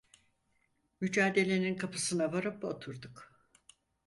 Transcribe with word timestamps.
Mücadele'nin 1.01 1.75
kapısına 1.75 2.33
varıp 2.33 2.63
oturduk. 2.63 3.33